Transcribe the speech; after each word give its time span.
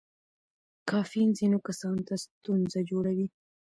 کافین 0.89 1.29
ځینو 1.39 1.57
کسانو 1.67 2.01
ته 2.07 2.15
ستونزه 2.25 2.79
جوړوي. 2.89 3.27